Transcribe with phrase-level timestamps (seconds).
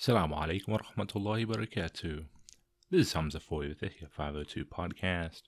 [0.00, 2.24] Assalamu alaikum wa rahmatullahi wa barakatuh.
[2.90, 5.42] This is Hamza Foy with the 502 podcast.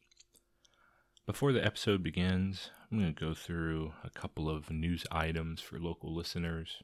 [1.24, 5.78] Before the episode begins, I'm going to go through a couple of news items for
[5.78, 6.82] local listeners.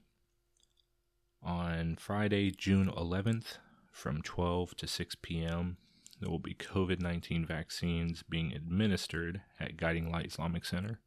[1.43, 3.59] On Friday, June 11th,
[3.93, 5.77] from 12 to 6 p.m.,
[6.23, 11.01] there will be COVID 19 vaccines being administered at Guiding Light Islamic Center.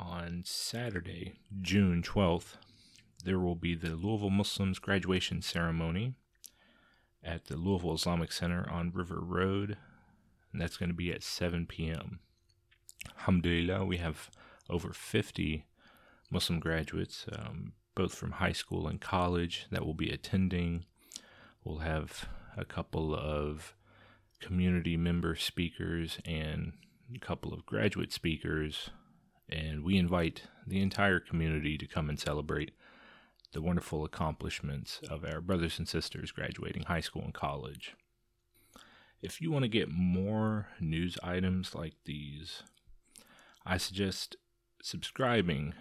[0.00, 2.56] On Saturday, June 12th,
[3.24, 6.14] there will be the Louisville Muslims graduation ceremony
[7.22, 9.76] at the Louisville Islamic Center on River Road,
[10.52, 12.20] and that's going to be at 7 p.m.
[13.18, 14.30] Alhamdulillah, we have
[14.70, 15.64] over 50
[16.30, 20.84] Muslim graduates, um, both from high school and college, that will be attending.
[21.64, 23.74] We'll have a couple of
[24.40, 26.72] community member speakers and
[27.14, 28.90] a couple of graduate speakers,
[29.48, 32.72] and we invite the entire community to come and celebrate
[33.52, 37.94] the wonderful accomplishments of our brothers and sisters graduating high school and college.
[39.20, 42.62] If you want to get more news items like these,
[43.66, 44.36] I suggest
[44.82, 45.74] subscribing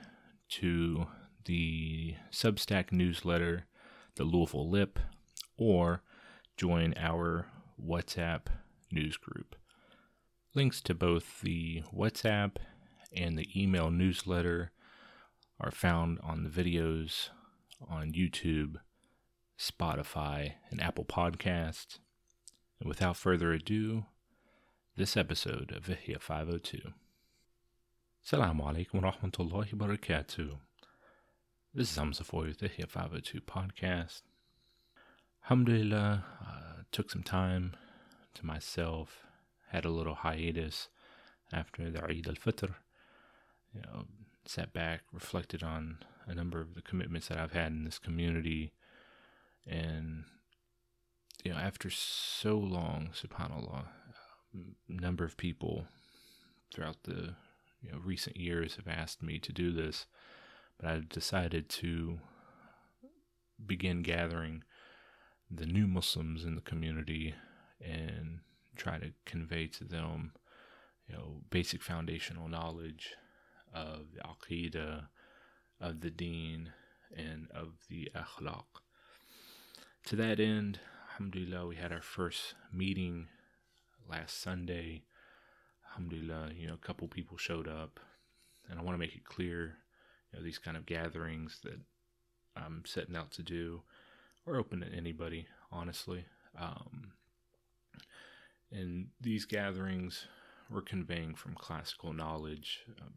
[0.50, 1.08] to
[1.46, 3.66] the Substack newsletter,
[4.16, 5.00] the Louisville Lip,
[5.58, 6.02] or
[6.56, 7.48] join our
[7.84, 8.48] WhatsApp
[8.92, 9.56] news group.
[10.56, 12.58] Links to both the WhatsApp
[13.14, 14.72] and the email newsletter
[15.60, 17.30] are found on the videos
[17.90, 18.76] on YouTube,
[19.60, 22.00] Spotify, and Apple Podcasts.
[22.80, 24.06] And without further ado,
[24.96, 26.80] this episode of Ihya 502.
[28.26, 30.58] Assalamu alaikum wa rahmatullahi wa barakatuh.
[31.74, 34.22] This is Hamza the Ihya 502 podcast.
[35.44, 37.76] Alhamdulillah, uh, took some time
[38.34, 39.26] to myself,
[39.70, 40.90] had a little hiatus
[41.54, 42.76] after the Eid al-Fitr.
[43.74, 44.06] You know,
[44.46, 48.74] sat back, reflected on a number of the commitments that I've had in this community.
[49.66, 50.26] And,
[51.44, 53.86] you know, after so long, subhanAllah,
[54.54, 55.86] a number of people
[56.74, 57.36] throughout the
[57.82, 60.06] you know, recent years have asked me to do this,
[60.80, 62.20] but I've decided to
[63.66, 64.64] begin gathering
[65.50, 67.34] the new Muslims in the community
[67.82, 68.40] and
[68.76, 70.34] try to convey to them,
[71.08, 73.14] you know, basic foundational knowledge
[73.74, 75.08] of the Aqidah,
[75.80, 76.72] of the Deen,
[77.16, 78.66] and of the Akhlaq.
[80.06, 80.80] To that end,
[81.12, 83.28] Alhamdulillah, we had our first meeting
[84.10, 85.04] last Sunday.
[85.90, 88.00] Alhamdulillah, you know, a couple people showed up,
[88.70, 89.78] and I want to make it clear,
[90.32, 91.80] you know, these kind of gatherings that
[92.56, 93.82] I'm setting out to do
[94.46, 96.26] are open to anybody, honestly.
[96.60, 97.14] Um,
[98.72, 100.28] and these gatherings
[100.70, 102.82] we're conveying from classical knowledge.
[103.02, 103.14] Um,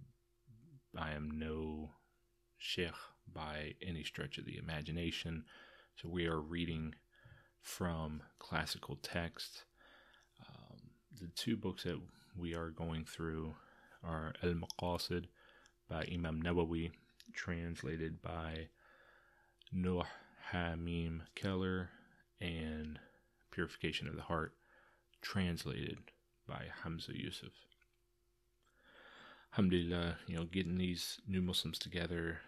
[0.97, 1.91] I am no
[2.60, 2.94] sheikh
[3.32, 5.44] by any stretch of the imagination.
[5.97, 6.94] So we are reading
[7.62, 9.65] from classical texts.
[10.47, 10.78] Um,
[11.20, 12.00] the two books that
[12.38, 13.54] we are going through
[14.04, 15.25] are Al Maqasid
[15.88, 16.93] by Imam Nawawi,
[17.34, 18.69] translated by
[19.72, 20.09] Noah
[20.53, 21.91] Hamim Keller,
[22.41, 22.99] and
[23.50, 24.54] Purification of the Heart,
[25.22, 25.99] translated
[26.47, 27.53] by Hamza Yusuf
[29.53, 32.38] alhamdulillah, you know, getting these new Muslims together,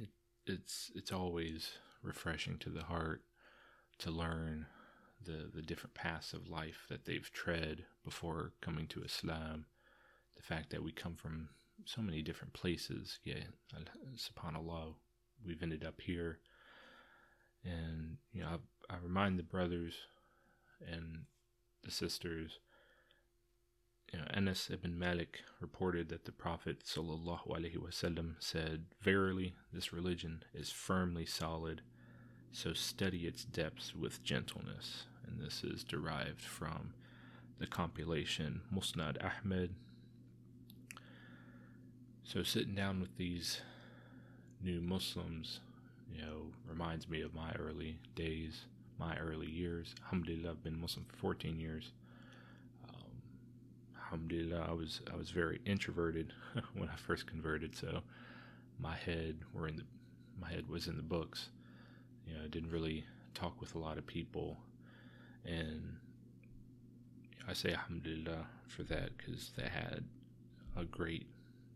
[0.00, 0.08] it,
[0.46, 3.22] it's it's always refreshing to the heart
[3.98, 4.66] to learn
[5.24, 9.66] the the different paths of life that they've tread before coming to Islam.
[10.36, 11.48] The fact that we come from
[11.84, 13.44] so many different places, yeah,
[14.16, 14.94] subhanallah,
[15.44, 16.38] we've ended up here.
[17.64, 18.58] And you know,
[18.90, 19.94] I, I remind the brothers
[20.86, 21.24] and
[21.82, 22.58] the sisters
[24.32, 31.82] Anas ibn Malik reported that the Prophet wasallam said, Verily, this religion is firmly solid,
[32.52, 35.04] so study its depths with gentleness.
[35.26, 36.94] And this is derived from
[37.58, 39.74] the compilation Musnad Ahmed.
[42.22, 43.60] So sitting down with these
[44.62, 45.60] new Muslims,
[46.12, 48.62] you know, reminds me of my early days,
[48.98, 49.94] my early years.
[50.04, 51.92] Alhamdulillah, I've been Muslim for 14 years
[54.06, 56.32] alhamdulillah, I was I was very introverted
[56.74, 58.02] when I first converted, so
[58.78, 59.84] my head were in the
[60.40, 61.48] my head was in the books.
[62.26, 63.04] You know, I didn't really
[63.34, 64.58] talk with a lot of people,
[65.44, 65.96] and
[67.48, 70.04] I say alhamdulillah for that because that had
[70.76, 71.26] a great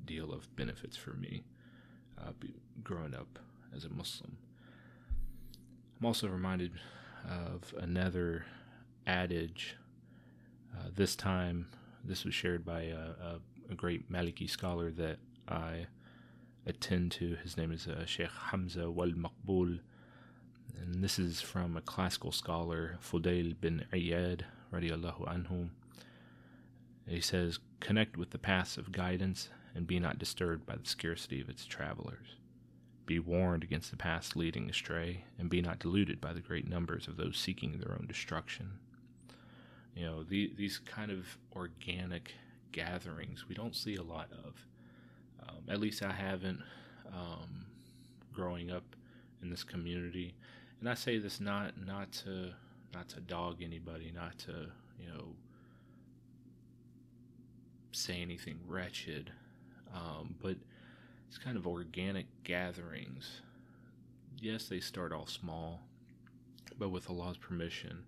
[0.04, 1.44] deal of benefits for me
[2.18, 2.32] uh,
[2.82, 3.38] growing up
[3.74, 4.36] as a Muslim.
[5.98, 6.72] I'm also reminded
[7.28, 8.44] of another
[9.06, 9.76] adage.
[10.76, 11.66] Uh, this time
[12.04, 15.18] this was shared by a, a, a great Maliki scholar that
[15.48, 15.86] I
[16.66, 17.36] attend to.
[17.42, 19.80] His name is uh, Sheikh Hamza Wald Maqbul.
[20.80, 24.42] And this is from a classical scholar, Fudail bin Iyad,
[24.72, 25.68] radiallahu anhu.
[27.06, 31.40] He says, Connect with the paths of guidance and be not disturbed by the scarcity
[31.40, 32.36] of its travelers.
[33.06, 37.08] Be warned against the paths leading astray, and be not deluded by the great numbers
[37.08, 38.78] of those seeking their own destruction.
[39.94, 42.34] You know, the, these kind of organic
[42.72, 44.66] gatherings we don't see a lot of.
[45.48, 46.60] Um, at least I haven't
[47.12, 47.66] um,
[48.32, 48.84] growing up
[49.42, 50.34] in this community.
[50.80, 52.52] And I say this not not to
[52.94, 54.52] not to dog anybody, not to
[54.98, 55.34] you know
[57.92, 59.32] say anything wretched,
[59.94, 60.56] um, but
[61.28, 63.42] it's kind of organic gatherings.
[64.40, 65.80] Yes, they start off small,
[66.78, 68.04] but with Allah's permission,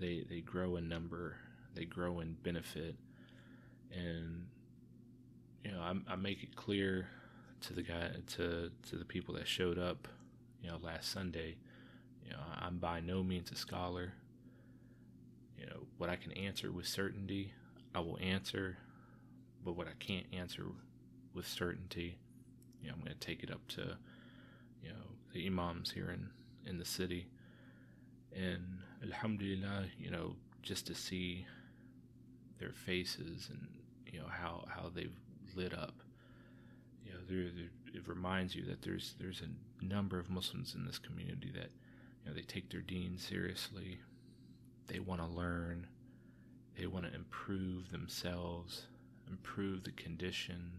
[0.00, 1.36] they they grow in number,
[1.74, 2.96] they grow in benefit,
[3.92, 4.46] and
[5.64, 7.08] you know I, I make it clear
[7.62, 10.08] to the guy to to the people that showed up,
[10.62, 11.56] you know, last Sunday.
[12.24, 14.14] You know, I'm by no means a scholar.
[15.58, 17.52] You know, what I can answer with certainty,
[17.94, 18.78] I will answer,
[19.64, 20.64] but what I can't answer
[21.34, 22.16] with certainty,
[22.80, 23.96] you know, I'm going to take it up to,
[24.82, 25.04] you know,
[25.34, 26.30] the imams here in
[26.68, 27.26] in the city,
[28.34, 28.62] and
[29.02, 31.46] Alhamdulillah, you know, just to see
[32.58, 33.66] their faces and
[34.12, 35.16] you know how how they've
[35.54, 36.02] lit up
[37.10, 40.84] you know, there, there, it reminds you that there's there's a number of Muslims in
[40.84, 41.70] this community that
[42.22, 44.00] you know they take their deen seriously.
[44.86, 45.86] They want to learn.
[46.78, 48.86] They want to improve themselves,
[49.28, 50.70] improve the condition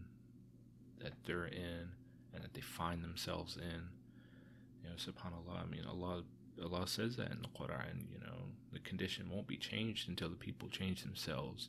[1.00, 1.90] that they're in,
[2.34, 3.88] and that they find themselves in.
[4.82, 5.62] You know, Subhanallah.
[5.62, 6.22] I mean, Allah
[6.62, 8.10] Allah says that in the Quran.
[8.12, 11.68] You know, the condition won't be changed until the people change themselves.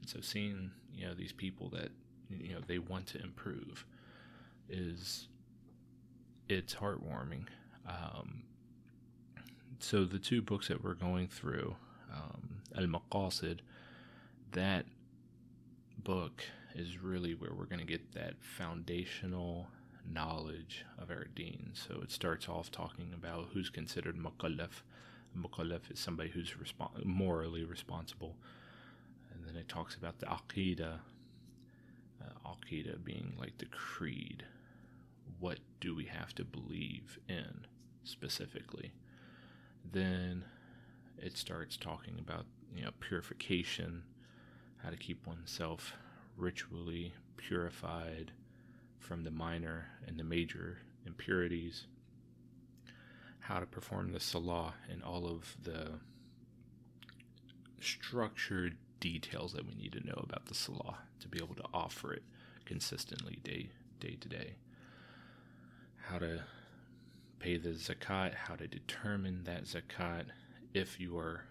[0.00, 1.90] And so, seeing you know these people that
[2.30, 3.84] you know they want to improve
[4.68, 5.28] is
[6.48, 7.46] it's heartwarming
[7.86, 8.42] um,
[9.78, 11.76] so the two books that we're going through
[12.12, 13.58] um, al-maqasid
[14.52, 14.86] that
[16.02, 19.68] book is really where we're going to get that foundational
[20.10, 24.82] knowledge of our deen so it starts off talking about who's considered mukallaf
[25.36, 26.54] mukallaf is somebody who's
[27.04, 28.36] morally responsible
[29.32, 30.98] and then it talks about the aqidah
[32.22, 34.44] uh, Qaeda being like the creed.
[35.38, 37.66] What do we have to believe in
[38.04, 38.92] specifically?
[39.90, 40.44] Then
[41.18, 44.04] it starts talking about you know purification,
[44.82, 45.94] how to keep oneself
[46.36, 48.32] ritually purified
[48.98, 51.86] from the minor and the major impurities,
[53.40, 55.92] how to perform the salah and all of the
[57.80, 62.12] structured details that we need to know about the salah to be able to offer
[62.14, 62.22] it
[62.64, 63.68] consistently day
[64.00, 64.54] day to day.
[66.08, 66.42] How to
[67.38, 70.26] pay the zakat, how to determine that zakat
[70.72, 71.44] if you are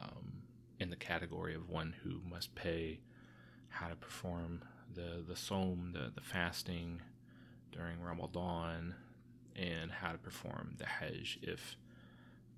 [0.00, 0.32] um,
[0.78, 3.00] in the category of one who must pay,
[3.68, 7.00] how to perform the the som, the the fasting
[7.72, 8.94] during Ramadan,
[9.56, 11.76] and how to perform the Hajj if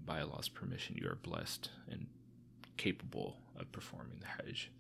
[0.05, 2.07] by Allah's permission you are blessed and
[2.77, 4.71] capable of performing the Hajj.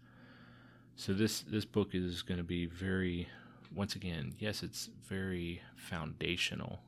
[0.97, 3.29] So this this book is going to be very,
[3.75, 6.81] once again, yes, it's very foundational.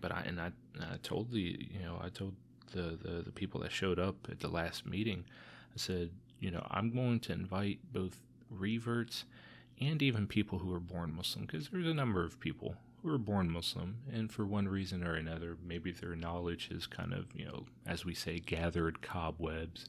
[0.00, 2.34] But I and I, I told the you know I told
[2.72, 5.24] the, the the people that showed up at the last meeting,
[5.74, 9.24] I said you know I'm going to invite both reverts
[9.80, 13.18] and even people who are born Muslim because there's a number of people who are
[13.18, 17.46] born Muslim and for one reason or another maybe their knowledge is kind of you
[17.46, 19.86] know as we say gathered cobwebs.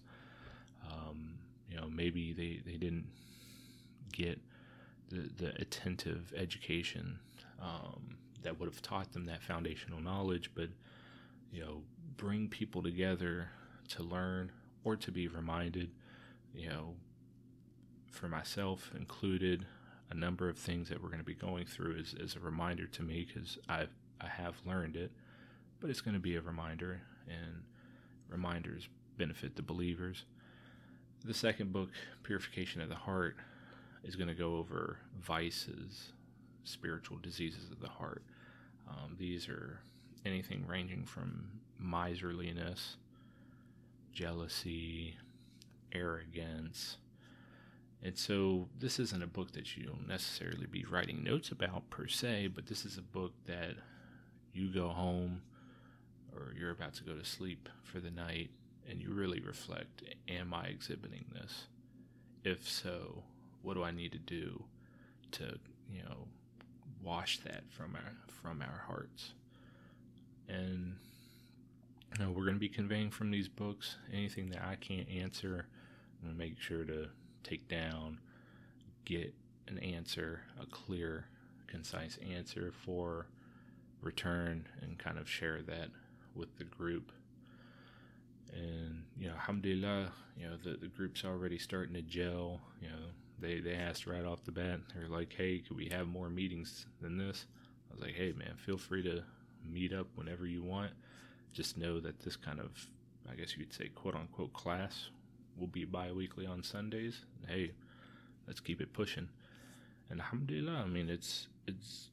[0.89, 1.36] Um,
[1.72, 3.08] you know, maybe they, they didn't
[4.12, 4.39] get
[5.10, 7.20] the, the attentive education
[7.62, 10.70] um, that would have taught them that foundational knowledge, but,
[11.51, 11.82] you know,
[12.18, 13.50] bring people together
[13.89, 14.51] to learn
[14.84, 15.91] or to be reminded,
[16.53, 16.96] you know,
[18.12, 19.65] for myself included,
[20.10, 22.86] a number of things that we're going to be going through is, is a reminder
[22.86, 23.88] to me because I
[24.24, 25.12] I have learned it,
[25.80, 27.63] but it's going to be a reminder, and
[28.30, 28.88] reminders
[29.18, 30.25] benefit the believers.
[31.25, 31.89] The second book,
[32.24, 33.38] Purification of the Heart,
[34.03, 36.13] is going to go over vices,
[36.63, 38.24] spiritual diseases of the heart.
[38.88, 39.80] Um, these are
[40.25, 41.50] anything ranging from
[41.80, 42.98] miserliness,
[44.13, 45.15] jealousy,
[45.94, 46.98] arrogance.
[48.03, 52.48] And so, this isn't a book that you'll necessarily be writing notes about per se,
[52.48, 53.75] but this is a book that
[54.53, 55.41] you go home
[56.36, 58.50] or you're about to go to sleep for the night
[58.89, 61.67] and you really reflect Am I exhibiting this?
[62.43, 63.24] If so,
[63.62, 64.63] what do I need to do
[65.34, 65.60] to,
[65.91, 66.27] you know,
[67.03, 69.34] wash that from our from our hearts?
[70.50, 70.96] And
[72.17, 75.67] you know, we're going to be conveying from these books anything that I can't answer.
[76.22, 77.10] I'm going to make sure to
[77.44, 78.20] take down,
[79.06, 79.34] get
[79.68, 81.26] an answer, a clear,
[81.68, 83.28] concise answer for
[84.02, 85.90] return, and kind of share that
[86.36, 87.12] with the group.
[88.54, 92.60] And, you know, alhamdulillah, you know, the, the group's already starting to gel.
[92.82, 93.06] You know,
[93.40, 96.86] they, they asked right off the bat, they're like, hey, could we have more meetings
[97.02, 97.46] than this?
[97.90, 99.24] I was like, hey, man, feel free to
[99.70, 100.92] meet up whenever you want.
[101.54, 102.72] Just know that this kind of,
[103.30, 105.10] I guess you could say, quote unquote, class
[105.58, 107.25] will be bi weekly on Sundays.
[107.48, 107.72] Hey,
[108.48, 109.29] let's keep it pushing.
[110.10, 112.10] And alhamdulillah, I mean, it's, it's,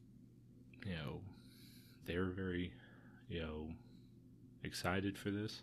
[0.87, 1.21] you know,
[2.07, 2.73] they're very,
[3.28, 3.68] you know,
[4.62, 5.62] excited for this.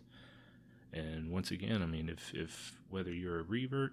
[0.92, 3.92] And once again, I mean, if, if whether you're a revert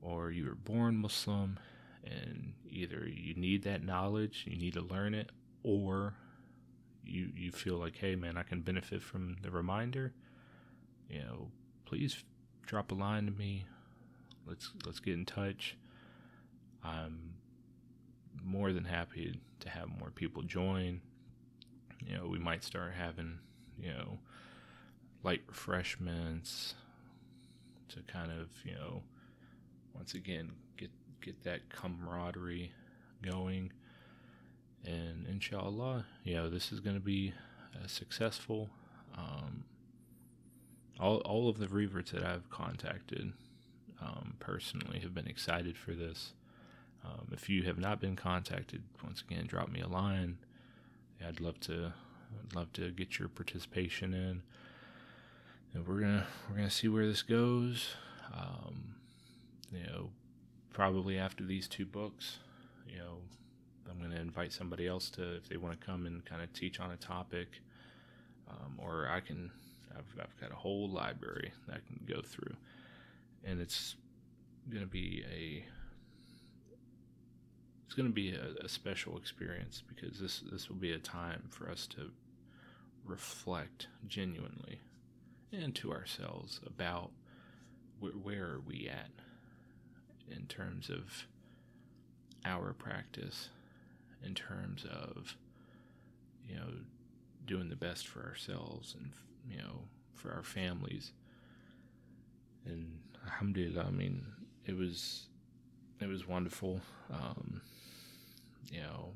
[0.00, 1.58] or you were born Muslim
[2.04, 5.30] and either you need that knowledge, you need to learn it,
[5.62, 6.14] or
[7.04, 10.12] you you feel like, hey man, I can benefit from the reminder,
[11.10, 11.48] you know,
[11.84, 12.22] please
[12.66, 13.64] drop a line to me.
[14.46, 15.76] Let's let's get in touch.
[16.84, 17.34] I'm
[18.44, 21.00] more than happy to have more people join.
[22.04, 23.38] You know, we might start having,
[23.80, 24.18] you know,
[25.24, 26.74] light refreshments
[27.88, 29.02] to kind of, you know,
[29.94, 32.70] once again get get that camaraderie
[33.22, 33.72] going
[34.84, 37.32] and inshallah you know this is going to be
[37.74, 38.68] uh, successful
[39.16, 39.64] um,
[40.98, 43.32] all, all of the reverts that i've contacted
[44.00, 46.32] um, personally have been excited for this.
[47.04, 50.38] Um, if you have not been contacted once again drop me a line.
[51.26, 51.92] I'd love to
[52.44, 54.42] I'd love to get your participation in.
[55.72, 57.94] And we're gonna we're gonna see where this goes.
[58.34, 58.96] Um,
[59.72, 60.10] you know
[60.72, 62.36] probably after these two books
[62.86, 63.18] you know
[63.90, 66.80] I'm to invite somebody else to if they want to come and kind of teach
[66.80, 67.48] on a topic,
[68.50, 69.50] um, or I can.
[69.96, 72.54] I've, I've got a whole library that I can go through,
[73.44, 73.96] and it's
[74.68, 75.64] going to be a
[77.86, 81.44] it's going to be a, a, special experience because this this will be a time
[81.50, 82.10] for us to
[83.04, 84.80] reflect genuinely
[85.52, 87.10] and to ourselves about
[88.00, 89.10] wh- where are we at
[90.28, 91.26] in terms of
[92.44, 93.50] our practice
[94.24, 95.36] in terms of
[96.48, 96.68] you know
[97.46, 99.12] doing the best for ourselves and
[99.50, 99.80] you know
[100.14, 101.12] for our families.
[102.64, 104.24] And alhamdulillah i mean
[104.64, 105.26] it was
[106.00, 106.80] it was wonderful.
[107.10, 107.60] Um,
[108.70, 109.12] you know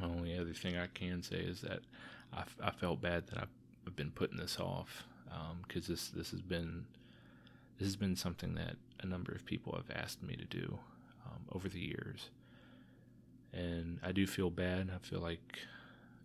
[0.00, 1.80] the only other thing i can say is that
[2.32, 5.04] i, I felt bad that I've, been putting this off
[5.66, 6.84] because um, this this has been
[7.78, 10.78] this has been something that a number of people have asked me to do
[11.24, 12.30] um, over the years.
[13.52, 14.90] And I do feel bad.
[14.94, 15.60] I feel like,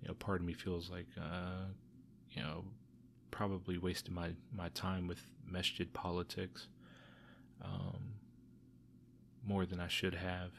[0.02, 1.68] you know, part of me feels like, uh,
[2.32, 2.64] you know,
[3.34, 6.68] probably wasted my, my time with masjid politics
[7.64, 8.14] um,
[9.46, 10.52] more than I should have.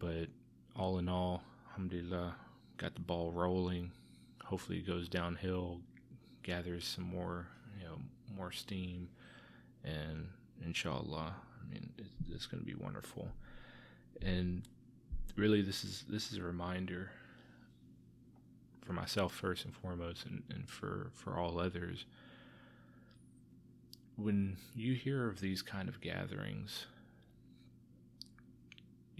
[0.00, 0.28] But
[0.74, 2.34] all in all, alhamdulillah,
[2.76, 3.92] got the ball rolling.
[4.44, 5.80] Hopefully it goes downhill,
[6.42, 7.46] gathers some more,
[7.78, 7.98] you know,
[8.36, 9.08] more steam,
[9.84, 10.28] and
[10.64, 13.28] inshallah, I mean, it's, it's going to be wonderful.
[14.22, 14.62] And
[15.36, 17.12] really this is this is a reminder
[18.88, 22.06] for myself first and foremost and, and for for all others.
[24.16, 26.86] When you hear of these kind of gatherings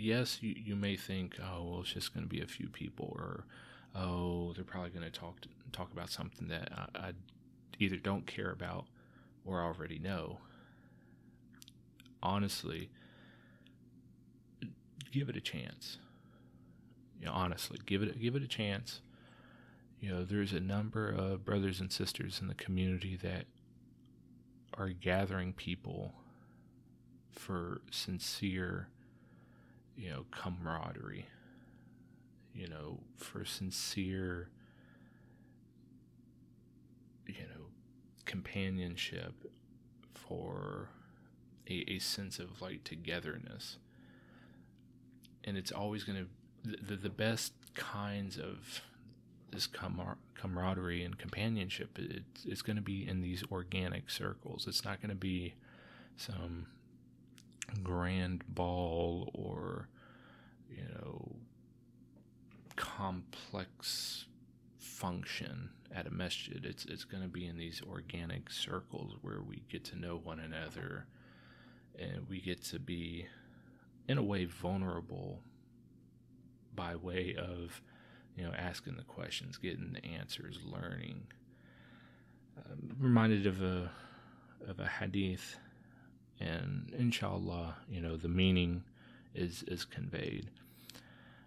[0.00, 3.12] yes you, you may think oh well it's just going to be a few people
[3.16, 3.44] or
[3.96, 5.36] oh they're probably going to talk
[5.72, 7.12] talk about something that I, I
[7.78, 8.86] either don't care about
[9.44, 10.38] or already know.
[12.22, 12.88] Honestly
[15.12, 15.98] give it a chance.
[17.20, 19.00] You know, honestly, give it give it a chance.
[20.00, 23.44] You know, there's a number of brothers and sisters in the community that
[24.74, 26.14] are gathering people
[27.32, 28.88] for sincere,
[29.96, 31.26] you know, camaraderie.
[32.54, 34.48] You know, for sincere,
[37.26, 37.66] you know,
[38.24, 39.32] companionship,
[40.12, 40.88] for
[41.68, 43.76] a, a sense of like togetherness.
[45.44, 46.26] And it's always going
[46.64, 48.82] to the, the best kinds of
[49.66, 54.66] camar- camaraderie and companionship it, it's going to be in these organic circles.
[54.68, 55.54] It's not going to be
[56.16, 56.66] some
[57.82, 59.88] grand ball or
[60.70, 61.36] you know
[62.76, 64.26] complex
[64.78, 66.64] function at a masjid.
[66.64, 70.40] It's it's going to be in these organic circles where we get to know one
[70.40, 71.06] another
[71.98, 73.26] and we get to be
[74.08, 75.40] in a way vulnerable
[76.74, 77.82] by way of
[78.38, 81.26] you know asking the questions getting the answers learning
[82.70, 83.90] I'm reminded of a
[84.66, 85.56] of a hadith,
[86.40, 88.84] and inshallah, you know, the meaning
[89.34, 90.50] is is conveyed.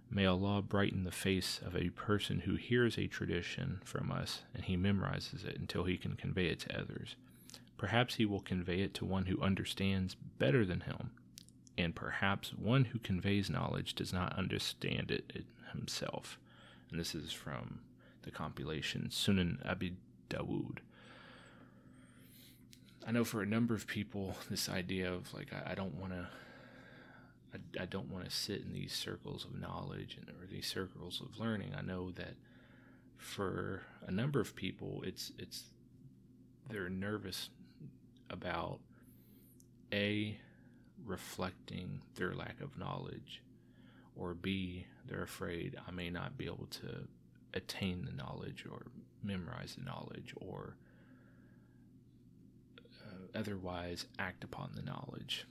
[0.09, 4.65] May Allah brighten the face of a person who hears a tradition from us and
[4.65, 7.15] he memorizes it until he can convey it to others.
[7.77, 11.11] Perhaps he will convey it to one who understands better than him,
[11.77, 16.37] and perhaps one who conveys knowledge does not understand it himself.
[16.91, 17.79] And this is from
[18.23, 19.95] the compilation Sunan Abi
[20.29, 20.79] Dawood.
[23.07, 26.27] I know for a number of people, this idea of like, I, don't want to
[27.79, 31.37] I don't want to sit in these circles of knowledge and or these circles of
[31.39, 31.73] learning.
[31.77, 32.35] I know that
[33.17, 35.63] for a number of people, it's it's
[36.69, 37.49] they're nervous
[38.29, 38.79] about
[39.91, 40.37] a
[41.05, 43.41] reflecting their lack of knowledge,
[44.15, 47.07] or b they're afraid I may not be able to
[47.53, 48.83] attain the knowledge or
[49.23, 50.75] memorize the knowledge or
[53.03, 55.45] uh, otherwise act upon the knowledge.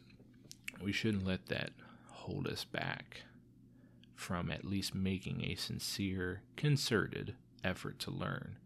[0.83, 1.71] We shouldn't let that
[2.09, 3.23] hold us back
[4.15, 8.57] from at least making a sincere, concerted effort to learn.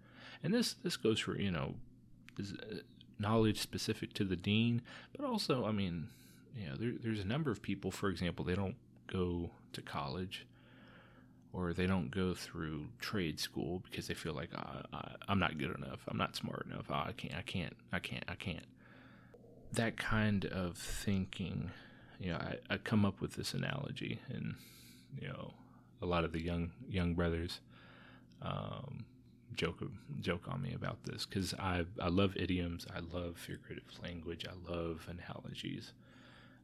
[0.43, 1.75] And this this goes for you know
[2.38, 2.76] uh,
[3.19, 4.83] knowledge specific to the deen,
[5.17, 6.09] but also I mean
[6.57, 8.76] you know there, there's a number of people, for example, they don't
[9.07, 10.47] go to college
[11.54, 15.75] or they don't go through trade school because they feel like I, am not good
[15.76, 18.66] enough, I'm not smart enough, oh, I can't, I can't, I can't, I can't.
[19.73, 21.70] That kind of thinking
[22.20, 24.54] you know, I, I come up with this analogy, and
[25.20, 25.52] you know,
[26.02, 27.61] a lot of the young young brothers
[28.42, 29.04] um,
[29.54, 29.82] joke
[30.20, 34.70] joke on me about this because I I love idioms, I love figurative language, I
[34.70, 35.92] love analogies.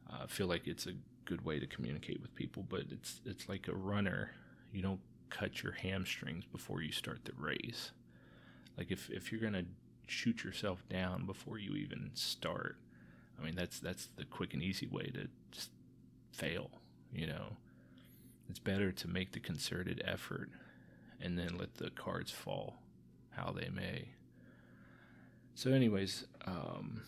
[0.09, 0.93] I feel like it's a
[1.25, 4.31] good way to communicate with people, but it's it's like a runner.
[4.71, 7.91] You don't cut your hamstrings before you start the race.
[8.77, 9.65] Like if if you're gonna
[10.07, 12.77] shoot yourself down before you even start,
[13.39, 15.71] I mean, that's that's the quick and easy way to just
[16.31, 16.69] fail.
[17.13, 17.57] You know,
[18.49, 20.49] it's better to make the concerted effort
[21.19, 22.77] and then let the cards fall
[23.31, 24.09] how they may.
[25.55, 27.01] So, anyways, um,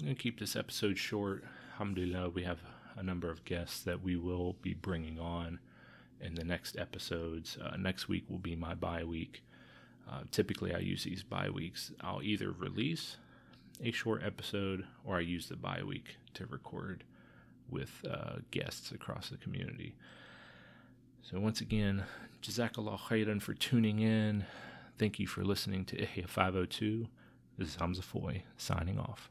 [0.00, 1.44] I'm gonna keep this episode short.
[1.72, 2.60] Alhamdulillah, we have
[2.96, 5.58] a number of guests that we will be bringing on
[6.20, 7.58] in the next episodes.
[7.62, 9.42] Uh, next week will be my bye week.
[10.10, 11.92] Uh, typically, I use these bye weeks.
[12.00, 13.16] I'll either release
[13.82, 17.04] a short episode, or I use the bye week to record
[17.68, 19.94] with uh, guests across the community.
[21.22, 22.04] So, once again,
[22.42, 24.44] Jazakallah khairan for tuning in.
[24.98, 27.08] Thank you for listening to Ihya 502.
[27.58, 29.30] This is Hamza Foy signing off.